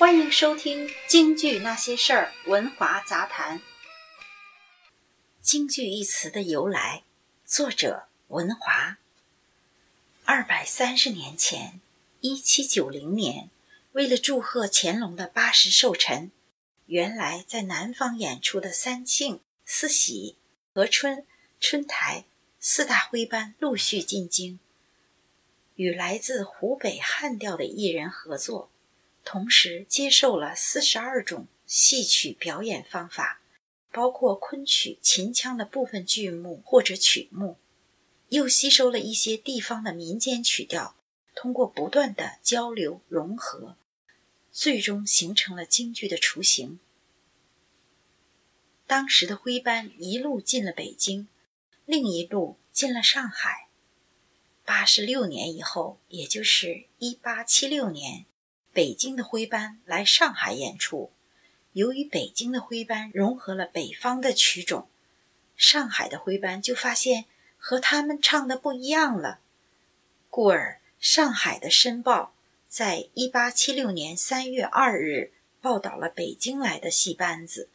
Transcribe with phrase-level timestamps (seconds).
[0.00, 3.60] 欢迎收听《京剧那些事儿》文华杂谈。
[5.42, 7.02] 京剧一词的由来，
[7.44, 8.96] 作者文华。
[10.24, 11.82] 二百三十年前，
[12.22, 13.50] 一七九零年，
[13.92, 16.30] 为了祝贺乾隆的八十寿辰，
[16.86, 20.38] 原来在南方演出的三庆、四喜、
[20.72, 21.26] 和春、
[21.60, 22.24] 春台
[22.58, 24.58] 四大徽班陆续进京，
[25.74, 28.70] 与来自湖北汉调的艺人合作。
[29.24, 33.40] 同时接受了四十二种戏曲表演方法，
[33.92, 37.56] 包括昆曲、秦腔的部分剧目或者曲目，
[38.30, 40.96] 又吸收了一些地方的民间曲调，
[41.34, 43.76] 通过不断的交流融合，
[44.50, 46.80] 最终形成了京剧的雏形。
[48.86, 51.28] 当时的徽班一路进了北京，
[51.86, 53.68] 另一路进了上海。
[54.64, 58.24] 八十六年以后，也就是一八七六年。
[58.72, 61.10] 北京的徽班来上海演出，
[61.72, 64.88] 由于北京的徽班融合了北方的曲种，
[65.56, 67.24] 上海的徽班就发现
[67.58, 69.40] 和他们唱的不一样了，
[70.28, 72.34] 故而上海的《申报》
[72.68, 77.68] 在一八七六年三月二日报道了北京来的戏班子，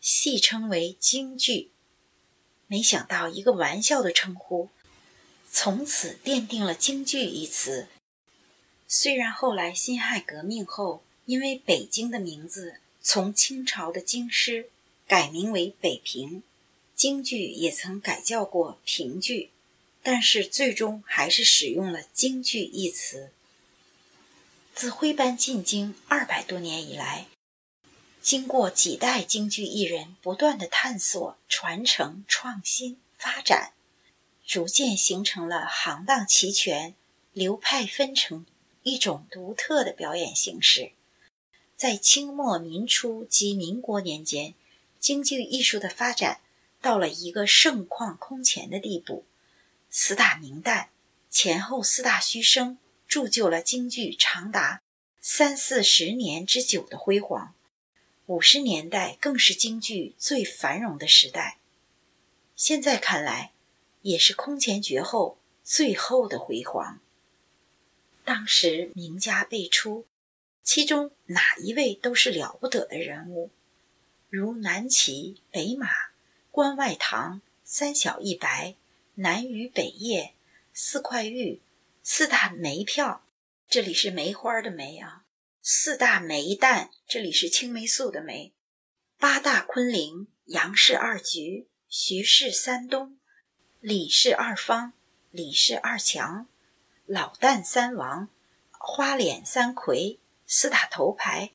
[0.00, 1.70] 戏称为京剧。
[2.66, 4.70] 没想到一个玩笑的称呼，
[5.52, 7.86] 从此奠定了京剧一词。
[8.88, 14.70] 虽然后来辛亥革命后，因为北京的名字从清朝的京师
[15.08, 16.42] 改名为北平，
[16.94, 19.50] 京剧也曾改叫过评剧，
[20.02, 23.32] 但是最终还是使用了京剧一词。
[24.72, 27.26] 自徽班进京二百多年以来，
[28.22, 33.72] 经过几代京剧艺人不断的探索、传承、创新、发展，
[34.46, 36.94] 逐渐形成了行当齐全、
[37.32, 38.46] 流派纷呈。
[38.88, 40.92] 一种独特的表演形式，
[41.74, 44.54] 在清末民初及民国年间，
[45.00, 46.38] 京剧艺术的发展
[46.80, 49.24] 到了一个盛况空前的地步。
[49.90, 50.86] 四大名旦
[51.28, 52.78] 前后四大须生，
[53.08, 54.82] 铸就了京剧长达
[55.20, 57.54] 三四十年之久的辉煌。
[58.26, 61.58] 五十年代更是京剧最繁荣的时代，
[62.54, 63.50] 现在看来，
[64.02, 67.00] 也是空前绝后、最后的辉煌。
[68.26, 70.04] 当时名家辈出，
[70.60, 73.52] 其中哪一位都是了不得的人物，
[74.28, 75.86] 如南齐、北马、
[76.50, 78.74] 关外堂、三小一白、
[79.14, 80.34] 南隅北叶、
[80.74, 81.62] 四块玉、
[82.02, 83.24] 四大梅票，
[83.68, 85.22] 这里是梅花的梅啊；
[85.62, 88.50] 四大梅旦，这里是青霉素的梅；
[89.20, 93.16] 八大昆凌、杨氏二菊、徐氏三东、
[93.78, 94.94] 李氏二方、
[95.30, 96.48] 李氏二强。
[97.06, 98.28] 老旦三王，
[98.72, 101.52] 花脸三魁，四大头牌，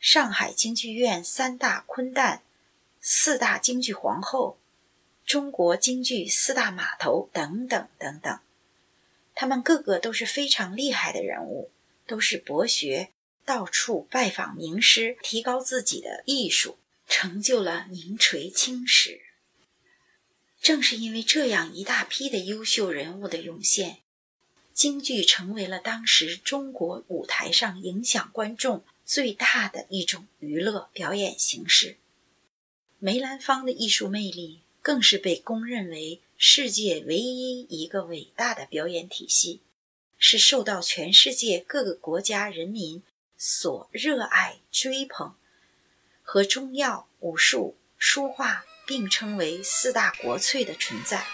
[0.00, 2.40] 上海京剧院三大昆旦，
[3.02, 4.56] 四大京剧皇后，
[5.26, 8.38] 中国京剧四大码头等等等等，
[9.34, 11.70] 他们个个都是非常厉害的人物，
[12.06, 13.10] 都是博学，
[13.44, 19.20] 到处拜访名师，提高自己的艺术，成就了名垂青史。
[20.62, 23.98] 正是因为这样一大批的优秀人物的涌现。
[24.74, 31.96] 京剧成为了当时中国舞台上影响观众最大的一种娱乐表演形式。
[32.98, 39.60] 梅兰芳的艺术魅力更是被公认为世界唯一一个伟大的表演体系，
[40.18, 43.02] 是受到全世界各个国家人民
[43.36, 45.34] 所热爱追捧，
[46.20, 51.24] 和中药、武术、书画并称为四大国粹的存在。